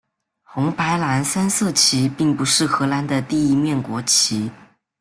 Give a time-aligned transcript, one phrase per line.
[0.41, 4.49] 红白蓝三色旗并不是荷兰的第一面国旗。